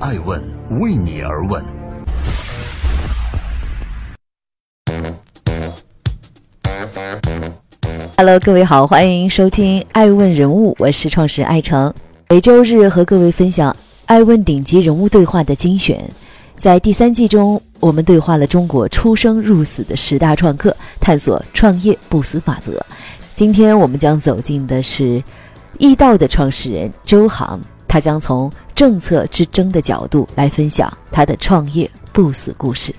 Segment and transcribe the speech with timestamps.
[0.00, 0.42] 爱问
[0.80, 1.62] 为你而问。
[8.16, 11.92] Hello，各位好，欢迎收听《爱问人物》，我是创始人艾诚。
[12.30, 13.76] 每周日和各位分享
[14.06, 16.02] 爱问顶级人物对话的精选。
[16.56, 22.82] 在第三季中，我们对话了中国出生入死的十大创客，探索创业不死法则。
[23.34, 25.22] 今天我们将走进的是
[25.78, 28.50] 易道的创始人周航，他将从
[28.80, 32.94] 政策之争的角度来分享他的创业不死故事。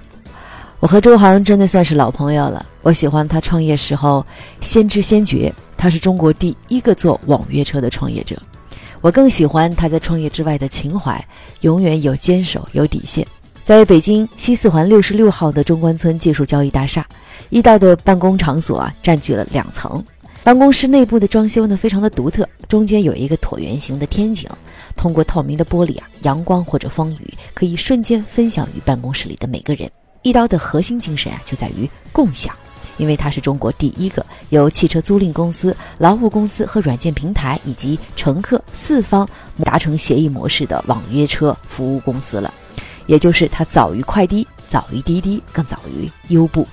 [0.80, 2.64] 我和周航真的算是老朋友了。
[2.84, 4.24] 我喜欢他创业时候
[4.60, 8.40] 先知先觉，他是中国第一个做网约车的创业者。
[9.02, 11.20] 我更喜欢他在创业之外的情怀，
[11.62, 13.26] 永远有坚守，有底线。
[13.64, 17.04] 在北京西四环六十六号的中关村技术交易大厦，
[17.50, 20.04] 易道的办公场所啊占据了两层。
[20.44, 24.48] 办公室内部的装修呢非常的独特，中间有一个椭圆形的天井，
[24.96, 29.90] 通过透明的玻璃啊，阳光或者风雨可以瞬间分享于办公室里的每个人。
[30.22, 32.56] 易刀的核心精神啊，就在于共享，
[32.98, 39.28] 因为它是中国第一个由汽车租赁公司、劳务公司和软件平台以及乘客四方
[39.64, 42.54] 达成协议模式的网约车服务公司了。
[43.08, 46.68] 也就是它早于快滴，早于滴滴，更早于优步。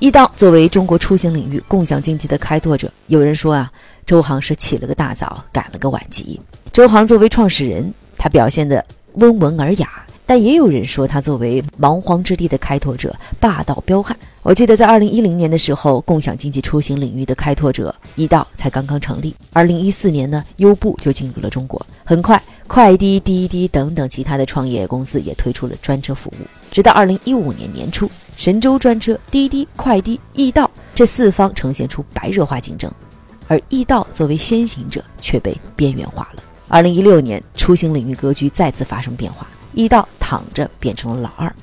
[0.00, 3.70] 易道作为中国出行领域共享经济的开拓者，有人说啊，
[4.06, 6.40] 周航是起了个大早，赶了个晚集。
[6.72, 8.82] 周航作为创始人，他表现的
[9.16, 10.02] 温文尔雅。
[10.24, 14.16] 但也有人说，他作为蛮荒之地的开拓者，霸道彪悍。
[14.42, 19.34] 我记得在二零一零年的时候，共享经济出行领域的开拓者易道才刚刚成立。
[19.52, 21.84] 二零一四年呢，优步就进入了中国。
[22.04, 26.46] 很快，快滴、滴滴等等其他的创业公司也推出了专车服务。
[26.70, 28.08] 直到二零一五年年初，
[28.40, 32.90] 神州专车、滴滴、快滴、易道这四方呈现出白热化竞争，
[33.46, 36.42] 而易道作为先行者却被边缘化了。
[36.66, 39.46] 二零一六年，出行领域格局再次发生变化。
[39.74, 41.54] 易道躺着变成了老二，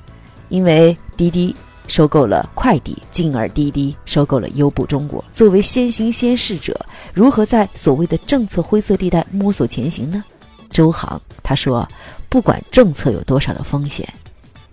[0.50, 1.52] 因为滴滴
[1.88, 5.24] 收购了快滴，进而滴滴收购了优步中国。
[5.32, 6.78] 作为先行先试者，
[7.12, 10.22] 如何在所谓的政策灰色地带摸索前行呢？
[10.70, 11.88] 周航他说
[12.30, 14.08] ：“不管政策有多少的风险，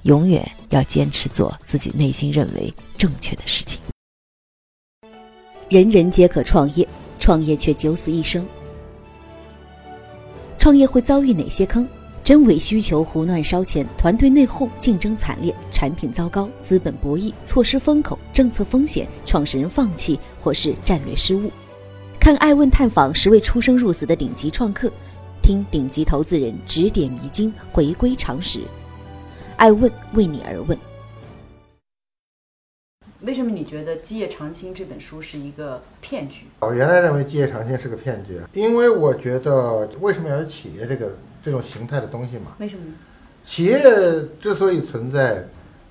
[0.06, 3.82] 永远要坚持做自己内心认为正确的事情。
[5.68, 6.88] 人人皆可创业，
[7.20, 8.46] 创业却九死一生。
[10.60, 11.88] 创业会遭遇哪些坑？”
[12.24, 21.52] 真伪需求胡乱烧钱，团队内讧，竞争惨烈，产品糟糕，资本博弈，错失风口，政策风险，创始人放弃或是战略失误。
[22.20, 24.92] 看爱问探访十位出生入死的顶级创客，
[25.44, 28.62] 听顶级投资人指点迷津，回归常识。
[29.58, 30.78] 爱问为你而问。
[33.22, 36.46] 为什么你觉得《基业长青》这本书是一个骗局？
[36.60, 41.12] 我原来认为《基业长青》是个骗局，因为我觉得为什么要有企业这个？
[41.46, 42.56] 这种形态的东西嘛？
[42.58, 42.94] 为什么呢？
[43.46, 43.80] 企业
[44.42, 45.46] 之所以存在，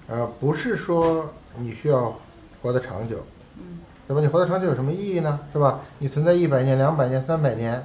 [0.08, 2.19] 呃，不是说你需要
[2.60, 3.24] 活得长久，
[3.56, 4.20] 嗯，对吧？
[4.20, 5.38] 你活得长久有什么意义呢？
[5.53, 5.80] 是吧？
[6.00, 7.80] 你存在一百年、两百年、三百年，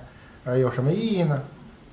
[0.45, 1.44] 呃，有什么意义呢？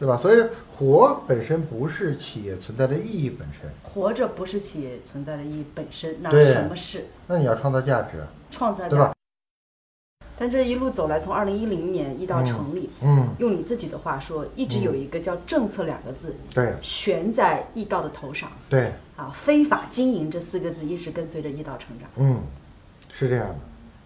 [0.00, 0.16] 对吧？
[0.16, 0.42] 所以
[0.78, 3.70] 活本身不是企业存在的意义本身。
[3.82, 7.06] 活着不是企业存在的意义本身，那什么是？
[7.26, 9.12] 那你要创造价值，创造对吧？
[10.38, 22.42] 但这一路走来，从二零一零年一到成立，嗯，用你自己的话说，一直有一个叫“政策”两个字，对，悬在易道的头上，对，啊，非法经营这四个字一直跟随着易道成长，嗯，
[23.10, 23.56] 是这样的，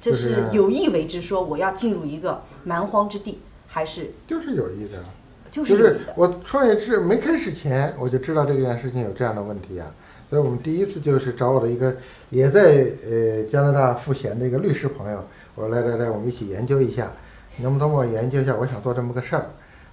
[0.00, 4.12] 这是有意为之，说我要进入一个蛮荒之地，还是？
[4.28, 5.04] 就是有意的，
[5.50, 9.90] 就是我创业是没开始前我就知道这件事情有这样的问题啊，
[10.28, 11.96] 所以我们第一次就是找我的一个
[12.30, 15.24] 也在呃加拿大赋闲的一个律师朋友。
[15.56, 17.10] 我说来来来，我们一起研究一下，
[17.58, 18.54] 能不能帮我研究一下？
[18.54, 19.46] 我想做这么个事儿，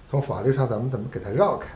[0.08, 1.66] 从法律上咱们怎么给它绕开？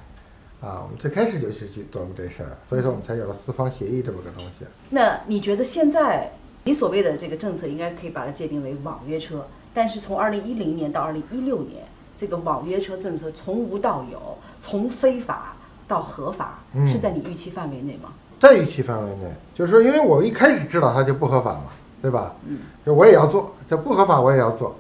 [0.66, 4.64] 啊，我们最开始就是去琢磨这事儿，所以说我们才有了四方协议这么个东西。
[4.90, 6.30] 那你觉得现在
[6.62, 9.44] 你所谓的这个政策，应该可以把它界定为网约车？
[9.74, 11.82] 但是从二零一零年到二零一六年，
[12.16, 14.18] 这个网约车政策从无到有，
[14.60, 15.56] 从非法
[15.86, 18.10] 到合法，是在你预期范围内吗？
[18.40, 21.64] 在预期范围内，就是说，因为我一开始知道它就不合法嘛。
[22.02, 22.34] 对吧？
[22.44, 24.74] 嗯，就我也要做，这不合法我也要做，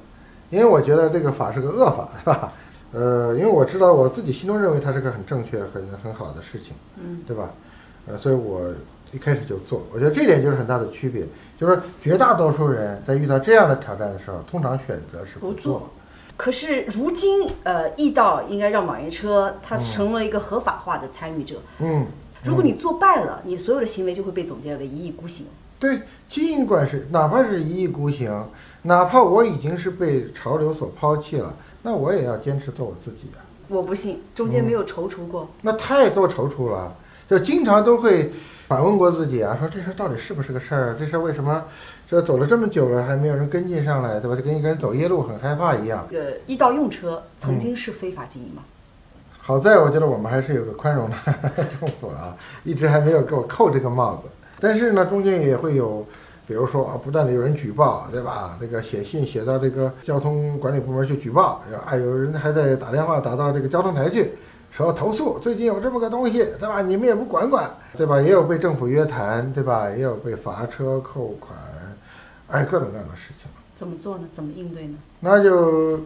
[0.50, 2.52] 因为我觉得这个法是个恶法，是吧？
[2.90, 7.48] 呃，因为我知道我自己心中认为它是个很正确、很很好的事情，嗯，对吧？
[8.08, 8.60] 呃，所以我
[9.12, 11.24] 一开始就做，我觉得这点就是很大的区别，
[11.60, 15.88] 就是绝大多数人在遇到这样的挑战的时候，通常选择是不做。
[16.42, 22.04] 可是如今，呃，易道应该让网约车它成为一个合法化的参与者，嗯，
[22.42, 25.46] 如果你做败了，你所有的行为就会被总结为一意孤行。
[25.78, 28.48] 对，尽管是哪怕是一意孤行，
[28.82, 33.38] 哪怕我已经是被潮流所抛弃了，那我也要坚持做我自己啊。
[33.68, 35.48] 我不信，中间没有踌躇过。
[35.60, 36.92] 那太做踌躇了，
[37.30, 38.32] 就经常都会
[38.66, 40.96] 反问过自己啊，说这事儿到底是不是个事儿？
[40.98, 41.62] 这事儿为什么
[42.12, 44.36] 这走了这么久了还没有人跟进上来，对吧？
[44.36, 46.06] 就跟一个人走夜路很害怕一样。
[46.10, 48.62] 这个一道用车曾经是非法经营吗？
[49.38, 51.16] 好在我觉得我们还是有个宽容的
[51.80, 54.28] 政府啊，一直还没有给我扣这个帽子。
[54.60, 56.06] 但是呢，中间也会有，
[56.46, 58.58] 比如说啊，不断的有人举报，对吧？
[58.60, 64.32] 这个写信写到这个交通管理部门去举报，啊，有人还在打电话打到这个交通台去，
[64.70, 66.82] 说投诉最近有这么个东西，对吧？
[66.82, 68.20] 你们也不管管，对吧？
[68.20, 69.88] 也有被政府约谈，对吧？
[69.88, 71.58] 也有被罚车扣款，
[72.52, 73.50] 哎，各种各样的事情。
[73.74, 74.24] 怎么做呢？
[74.32, 74.94] 怎么应对呢？
[75.20, 76.00] 那就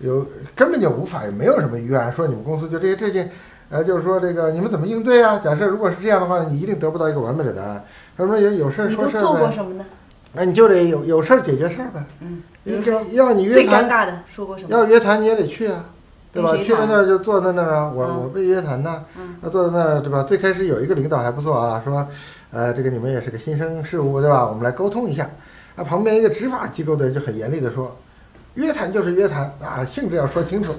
[0.00, 0.26] 有
[0.56, 3.28] 根本就无法，也没有什么预案说你们公司就这些事情，
[3.68, 5.40] 呃，就是说这个你们怎么应对啊？
[5.44, 7.84] 假设如果是这样的话，你一定得不到一个完美的答案。
[8.16, 9.84] 什么有有事儿你都说事儿呗，做过什么呢？
[10.32, 12.04] 那你就得有有事儿解决事儿呗。
[12.20, 12.42] 嗯，
[13.12, 14.70] 要你约谈最尴，尬的说过什么？
[14.70, 15.84] 要约谈你也得去啊，
[16.32, 16.56] 对吧？
[16.56, 20.22] 去了那儿就坐在那儿啊，我嗯我被约谈呢嗯，那坐在那儿对吧？
[20.22, 22.06] 最开始有一个领导还不错啊，说，
[22.52, 24.46] 呃，这个你们也是个新生事物对吧？
[24.48, 25.28] 我们来沟通一下。
[25.76, 27.96] 啊，旁边一个执法机构的人就很严厉的说，
[28.54, 30.74] 约谈就是约谈啊，性质要说清楚，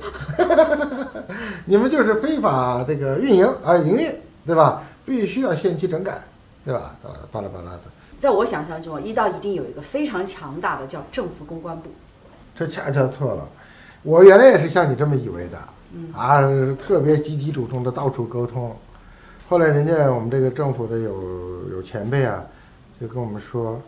[1.65, 4.13] 你们就是非法这个运营啊营运
[4.45, 4.83] 对吧？
[5.05, 6.21] 必须要限期整改
[6.63, 6.95] 对吧？
[7.31, 7.81] 巴拉巴拉的。
[8.17, 11.89] 在我想象中，一到一定有一个非常强大的叫政府公关部。
[12.55, 13.47] 这恰恰错了。
[14.03, 15.57] 我原来也是像你这么以为的，
[15.93, 16.41] 嗯啊，
[16.77, 18.75] 特别积极主动的到处沟通。
[19.49, 22.43] 后来人家我们这个政府的有有前辈啊，
[22.99, 23.81] 就跟我们说，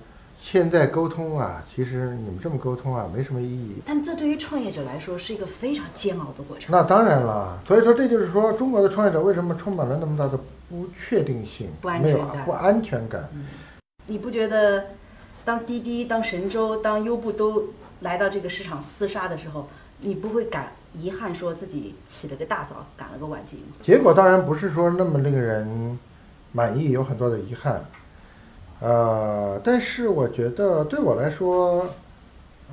[0.45, 3.77] 现在沟通啊，其实你们这么沟通啊，没什么意义。
[3.85, 6.67] 但这对于创业者来说是一个非常煎熬的过程。
[6.69, 10.37] 那当然了，所以说这就是说，中国的创业者为什么充满了那么大的
[10.69, 13.29] 不确定性、不安没有全感不安全感？
[14.05, 14.83] 你不觉得，
[15.45, 17.69] 当滴滴、当神州、当优步都
[18.01, 19.69] 来到这个市场厮杀的时候，
[20.01, 23.77] 你不会感遗憾说自己起了个大早，赶了个晚集吗？
[23.81, 25.97] 结果当然不是说那么令人
[26.51, 27.83] 满意，有很多的遗憾。
[28.83, 31.88] 呃，但是我觉得对我来说，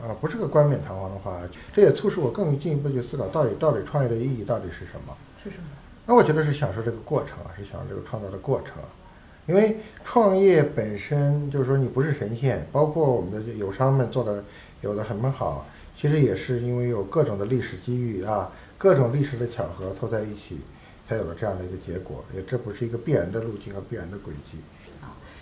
[0.03, 1.39] 呃，不是个冠冕堂皇的话，
[1.73, 5.17] 这也促使我更进一步去思考，到底到底创业的意义到底是什么？
[5.41, 5.69] 是什么？
[6.07, 8.89] 那我觉得是享受这个过程啊，是享受这个创造的过程啊。
[9.47, 14.43] 因为创业本身就是说你不是神仙，包括我们的友商们做的
[14.81, 15.65] 有的很好，
[15.97, 20.59] 其实也是因为有各种的历史机遇啊，各种历史的巧合凑在一起，
[21.09, 22.25] 才有了这样的一个结果。
[22.35, 24.59] 也这不是一个必然的路径和必然的轨迹。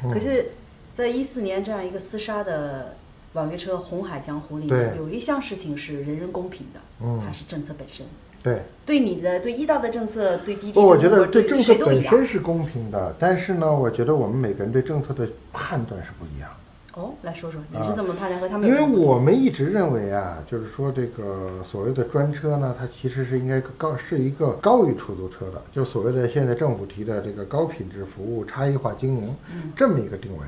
[0.04, 0.50] 嗯可是，
[0.92, 2.96] 在一四年这样一个厮杀的
[3.32, 8.06] 网约车红海江湖里面，有一项事情是人人公平的，嗯它是政策本身。
[8.40, 12.24] 对，对你的对一道的政策，对滴滴不，我觉得对对政策本身。
[12.24, 16.56] 是公平的，但是呢，我觉得我们每个人对政策的判断是不一样的。
[16.94, 18.80] 哦，来说说你啊是怎么判断和他们因为？
[18.98, 30.44] 我们一直认为啊，就是说这个所谓的专车呢，它其实是应该高是一个高于出租车的，就所谓的现在政府提的这个高品质服务、差异化经营嗯这么一个定位，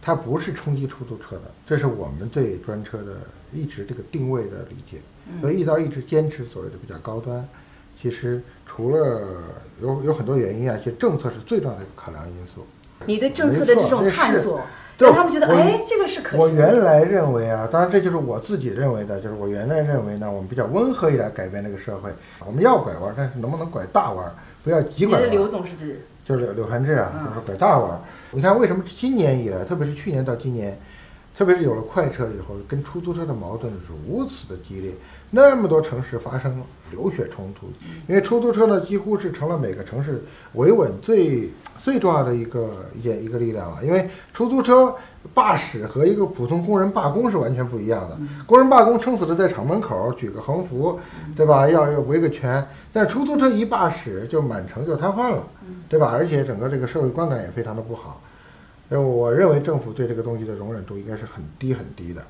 [0.00, 3.16] 它不是冲击出租车的，这是我们对专车的
[3.52, 4.98] 一直这个定位的理解。
[5.30, 7.46] 嗯所以一刀一直坚持所谓的比较高端，
[8.00, 9.42] 其实除了
[9.82, 12.64] 有有很多原因啊，其实政策是最重要的一个考量因素。
[13.04, 14.64] 你对政策的这种探索，对
[15.06, 16.60] 让他们觉得，我哎，这个是可我行我。
[16.60, 22.10] 原来认为啊，当然这就是我自己认为的，就是我原来认为呢，我们比较温和一点改变这个社会，
[22.44, 24.24] 我们要拐弯，但是能不能拐大弯，
[24.64, 25.50] 不要急拐刘弯。
[25.50, 28.00] 总是指就是柳柳传志啊，嗯就是拐大弯。
[28.32, 30.78] 你看为什么今年以来，特别是去年到今年，
[31.38, 34.90] 特别是有了快车以后，跟出租车的矛盾如此的激烈，
[35.30, 37.68] 那么多城市发生流血冲突，
[38.08, 41.48] 因为出租车呢几乎是成了每个城市维稳最
[41.80, 43.84] 最重要的一个一件一个力量了。
[43.84, 44.92] 因为出租车
[45.32, 48.18] 罢驶和一个普通工人罢工是完全不一样的。
[48.44, 50.98] 工人罢工撑死了在厂门口举个横幅，
[51.36, 51.70] 对吧？
[51.70, 55.44] 要要维个圈，但出租车一罢驶就满城就瘫痪了，
[55.88, 56.10] 对吧？
[56.10, 58.20] 而且整个这个社会观感也非常的不好。
[58.90, 62.24] 呃，我认为政府对这个东西的容忍度应该是很低很低的，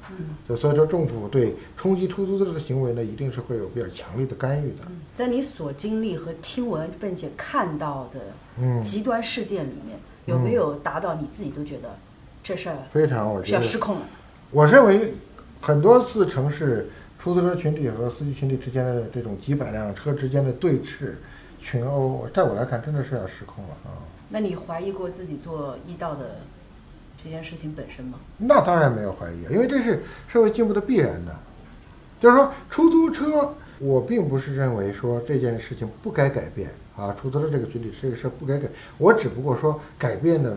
[0.49, 4.79] 就所以说政府对冲击出租车这个行为呢，一定是会有比较强烈的干预的。
[5.15, 8.21] 在你所经历和听闻并且看到的
[8.59, 11.97] 嗯，极端事件里面，有没有达到你自己都觉得
[12.43, 14.03] 这事儿非常，我是觉得，要失控了？
[14.50, 15.15] 我认为
[15.61, 21.12] 很多次城市出租车群体和司机群体之间的这种几百辆车之间的对峙、
[21.62, 24.03] 群殴，在我来看真的是要失控了啊！
[24.31, 26.37] 那你怀疑过自己做医道的
[27.23, 28.19] 这件事情本身吗？
[28.39, 31.35] 那当然没有怀疑，因为这是社会进步的必然的。
[32.21, 38.69] 就是说，出租车，我并不是认为说这件事情不该改变啊，出租车这个群体这个事儿不该改，
[38.99, 40.57] 我只不过说改变的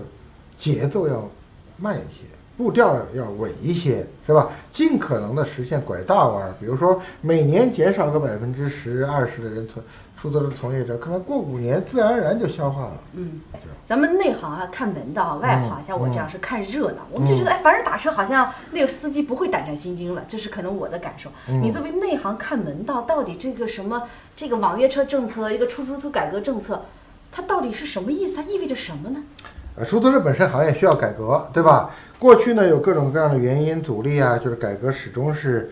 [0.58, 1.30] 节奏要
[1.78, 2.25] 慢一些，
[2.62, 4.50] 步调要稳一些，是吧？
[4.72, 9.82] 尽可能的实现拐大弯儿，比如说每年减少个百分之十、二十的人从
[10.22, 12.94] 出租车从业者，可能过五年自然而然就消化了。
[13.13, 13.41] 嗯，
[13.84, 16.98] 咱们内行啊看门道，外行像我这样是看热闹。
[17.12, 21.32] 我们就觉得，哎，反正打车，好像那个司机不会胆战心惊了，这是可能我的感受。
[21.48, 24.03] 你作为内行看门道，到底这个什么
[24.36, 26.86] 这个网约车政策，一个出租车改革政策，
[27.32, 28.36] 它到底是什么意思？
[28.36, 29.24] 它意味着什么呢？
[29.75, 31.92] 呃，出租车本身行业需要改革，对吧？
[32.20, 35.72] 过去呢有各种各样的原因阻力啊，就是改革始终是，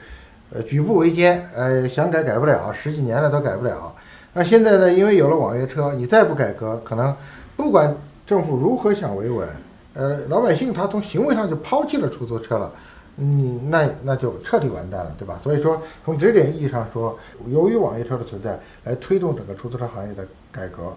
[0.52, 3.94] 呃，举步维艰，呃，想改改不了，十几年了都改不了。
[4.34, 7.16] 那现在呢，因为有了网约车，你再不改革，可能
[7.56, 9.48] 不管政府如何想维稳，
[9.94, 12.72] 呃，老百姓他从行为上就抛弃了出租车了，
[13.18, 15.40] 嗯，那那就彻底完蛋了，对吧？
[15.44, 20.94] 所以说，从这点意义上说，由于网约车的存在，来推动整个出租车行业的改革。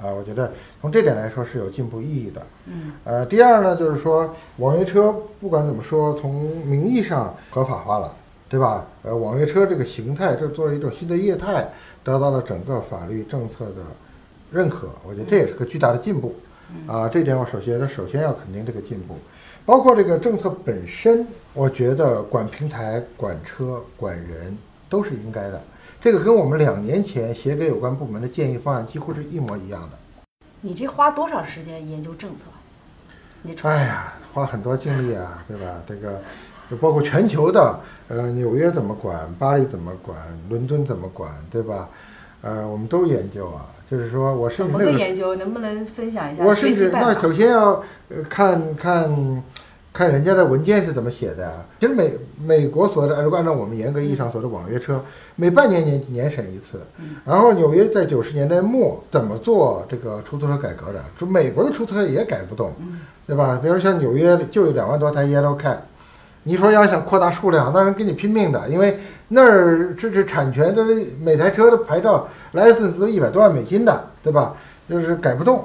[0.00, 2.42] 啊，我觉得从这点来说是有进步意义的。
[2.66, 6.34] 嗯，呃，第二呢，就是说网约车不管怎么说，从
[6.66, 8.12] 名义上合法化了，
[8.48, 8.86] 对吧？
[9.02, 11.68] 呃，网约车这个形态，这作为一种新的业态，
[12.02, 13.82] 得到了整个法律政策的
[14.50, 16.34] 认可，我觉得这也是个巨大的进步。
[16.86, 19.14] 啊，这点我首先首先要肯定这个进步，
[19.66, 24.56] 包括这个政策本身，我觉得管平台、管车、管人
[24.88, 25.62] 都是应该的。
[26.02, 29.90] 这个跟我们两年前写给有关部门的建议方案几乎是一模一样的。
[30.62, 32.42] 你这花多少时间研究政策？
[33.42, 35.80] 你哎呀，花很多精力啊，对吧？
[35.86, 36.20] 这个，
[36.68, 37.78] 就包括全球的，
[38.08, 40.16] 呃，纽约怎么管，巴黎怎么管，
[40.48, 41.88] 伦敦怎么管，对吧？
[42.40, 43.66] 呃，我们都研究啊。
[43.88, 45.36] 就是说我甚至怎么个研究？
[45.36, 46.42] 能不能分享一下？
[46.42, 49.42] 我甚至那首先要呃看看。
[49.92, 51.52] 看人家的文件是怎么写的啊？
[51.78, 54.98] 其实美美国所的，如果按照我们严格意义上说的网约车，
[55.36, 56.80] 每半年年年审一次。
[57.26, 61.04] 然后纽约在九十年代末怎么做这个出租车改革的？
[61.20, 62.72] 就美国的出租车也改不动，
[63.26, 63.60] 对吧？
[63.62, 65.76] 比如像纽约就有两万多台 Yellow Cab，
[66.44, 74.54] 你说要想扩大数量，那人跟你拼命的，因为那儿这是产权，这是每台车的牌照 license 都一百多万美金的，对吧？
[74.88, 75.62] 就是改不动，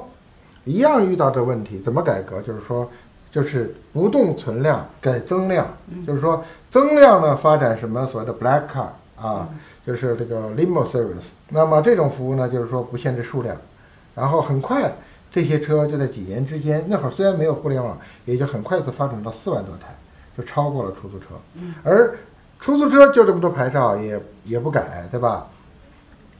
[0.64, 2.42] 一样遇到这问题，怎么改革？
[2.42, 2.86] 就是说。
[3.30, 5.66] 就是不动存量改增量，
[6.06, 8.88] 就是说增量呢发展什么所谓的 black car
[9.22, 9.48] 啊，
[9.86, 11.28] 就是这个 limo service。
[11.50, 13.54] 那么这种服务呢，就是说不限制数量，
[14.14, 14.90] 然后很快
[15.30, 19.94] 这些车就在几年之间，那会儿虽然没有互联网，也就很快就发展到四万多台，
[20.36, 21.26] 就超过了出租车。
[21.82, 22.16] 而
[22.60, 25.46] 出租车就这么多牌照也也不改，对吧？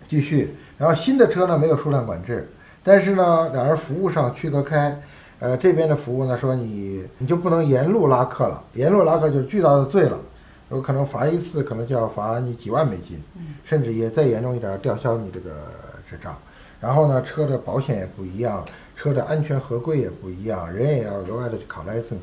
[0.08, 2.48] 继续，然后新的车呢没有数量管制，
[2.82, 4.98] 但是呢两人服务上区隔开。
[5.40, 10.18] 呃，这边的服务呢，说你你就不能沿路拉客了，沿路拉客就是巨大的罪了，
[10.70, 13.22] 有可能罚一次，可能就要罚你几万美金，
[13.64, 15.50] 甚至也再严重一点，吊销你这个
[16.10, 16.36] 执照。
[16.80, 18.64] 然后呢，车的保险也不一样，
[18.96, 22.18] 车的安全合规也不一样，人也要额外的去考 license，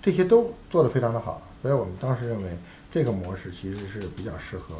[0.00, 1.42] 这些都做得非常的好。
[1.62, 2.50] 所以我们当时认为
[2.92, 4.76] 这个模式其实是比较适合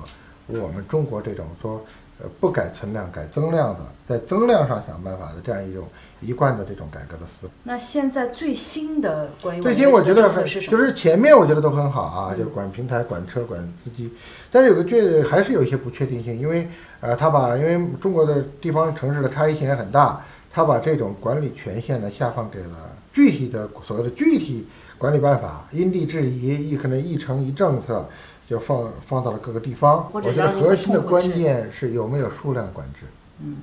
[0.46, 1.84] 我们中国这种说。
[2.22, 5.82] 呃，不改存量，改增量的，在增量上想办法的这样一种
[6.20, 7.50] 一贯的这种改革的思路。
[7.64, 14.08] 那现在最新的关于最新我觉得很就是前面我觉得都很好啊，就是管平台、管车、管司机，
[14.52, 16.68] 但是有个确还是有一些不确定性，因为
[17.00, 24.64] 呃，他把因为中国的地方城市的差异性也很大，他把这种管理权限呢下放给了具体的所谓的具体
[24.96, 28.06] 管理办法，因地制宜，一可能一城一政策。
[28.52, 33.06] 就放放到了各个地方，我觉得核心的关键是有没有数量管制。
[33.40, 33.56] 嗯，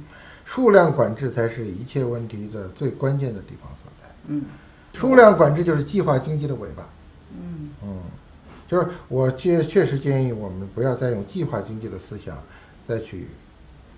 [0.45, 4.09] 数量管制才是一切问题的最关键的地方所在。
[4.29, 4.45] 嗯，
[4.93, 6.83] 数量管制就是计划经济的尾巴。
[7.33, 8.01] 嗯嗯，
[8.67, 12.35] 就是我确确实建议我们不要再用计划经济的思想
[12.87, 13.27] 再去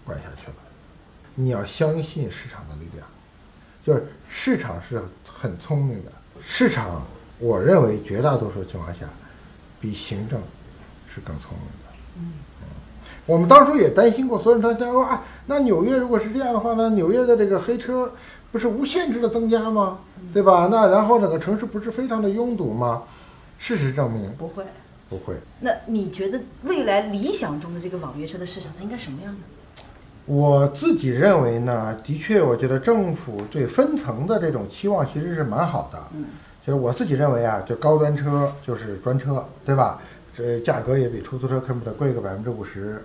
[0.03, 0.55] 管下去了。
[1.35, 3.07] 你要相信市场的力量，
[3.85, 6.11] 就是市场是很聪明的。
[6.41, 7.01] 市场，
[7.39, 9.07] 我认为绝大多数情况下
[9.79, 10.37] 比行政。
[11.13, 11.91] 是更聪明的。
[12.17, 12.33] 嗯
[13.27, 18.11] 我们当初也担心过，所有人他说啊，那纽约如果是这样的话呢，纽约的这个黑车
[18.51, 19.99] 不是无限制的增加吗？
[20.33, 20.67] 对吧？
[20.71, 23.03] 那然后整个城市不是非常的拥堵吗？
[23.59, 24.63] 事实证明不会，
[25.07, 25.35] 不会。
[25.59, 29.39] 那你觉得未来理想中的这个网约车的市场，它应该什么样呢？
[30.25, 35.99] 我自己认为呢，的确，我觉得政府对分层的这种期望其实是蛮好的。
[36.15, 36.25] 嗯，
[36.65, 40.01] 就是我自己认为啊，就高端车就是专车，对吧？
[40.35, 43.03] 这价格也比出租车恨不得贵个百分之五十，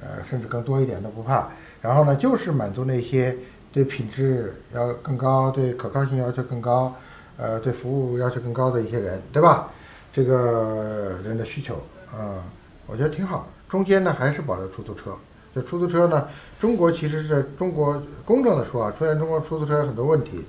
[0.00, 1.48] 呃，甚至更多一点都不怕。
[1.80, 3.36] 然后呢，就是满足那些
[3.72, 6.94] 对品质要更高、对可靠性要求更高、
[7.36, 9.70] 呃，对服务要求更高的一些人，对吧？
[10.12, 11.74] 这个人的需求
[12.10, 12.42] 啊，
[12.86, 13.46] 我觉得挺好。
[13.68, 15.14] 中间呢，还是保留出租车。
[15.54, 16.28] 这出租车呢，
[16.60, 20.44] 中国其实是在中国公正的说啊，出现中国出租车有很多问题，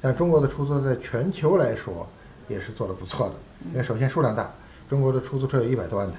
[0.00, 2.06] 但中国的出租车在全球来说
[2.48, 3.34] 也是做的不错的。
[3.72, 4.50] 因为首先数量大。
[4.92, 6.18] 中国的出租车有一百多万台，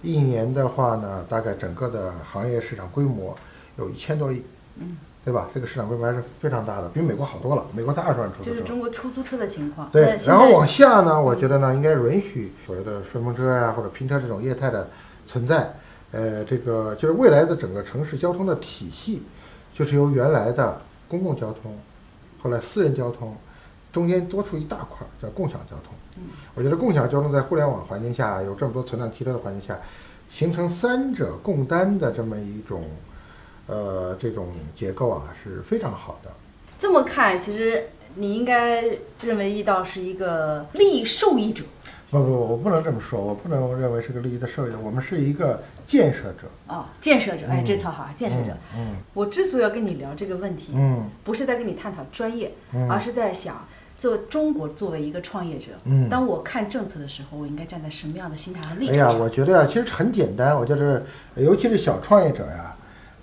[0.00, 3.36] 一年的话呢，大概整个的行业市场规模
[3.76, 4.42] 有一千多亿，
[4.76, 5.50] 嗯，对吧？
[5.52, 7.66] 这个市场规模还是非常大的，比美国好多了。
[7.74, 8.50] 美国才二十万出租车。
[8.50, 9.90] 这是中国出租车的情况。
[9.92, 14.88] 对然后往下呢，我觉得呢，应该允许所谓的顺风车呀、或者拼车这种业态的
[15.26, 15.70] 存在。
[16.12, 19.24] 呃，这个就是未来的整个城市交通的体系，
[19.74, 21.76] 就是由原来的公共交通，
[22.42, 23.36] 后来私人交通，
[23.96, 26.22] 中间多出一大块儿叫共享交通。
[26.54, 29.78] 我觉得共享交通在互联网环境下，有这么多存量汽车的环境下，
[30.30, 32.84] 形成三者共担的这么一种，
[33.66, 36.30] 呃，这种结构啊，是非常好的。
[36.78, 38.84] 这么看，其实你应该
[39.22, 41.64] 认为易道是一个利益受益者。
[42.10, 46.46] 不不，我不能这么说，我不能认为是个利益的受益者，我们是一个建设者。
[46.66, 48.54] 啊、建设者，哎，这词好啊，建设者。
[48.76, 53.66] 嗯我之所以要跟你聊这个问题，嗯不是在跟你探讨专业，嗯而是在想，
[53.98, 61.04] 做中国作为一个创业者，嗯当我看政策的时候，我应该站在什么样的心态和立场哎呀，我觉得呀，其实很简单，我觉得，
[61.36, 62.76] 尤其是小创业者呀，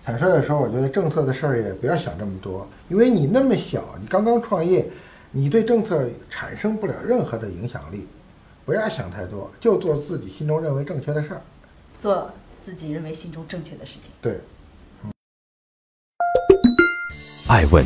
[0.03, 4.89] 坦率的说，我觉得政策的事儿也不要想这么多，因为你那么小，你刚刚创业，
[5.32, 8.08] 你对政策产生不了任何的影响力，
[8.65, 11.42] 不要想太多，就做自己心中认为正确的事儿。
[12.00, 14.12] 做自己认为心中正确的事情。
[14.22, 14.39] 对。
[17.48, 17.86] 爱问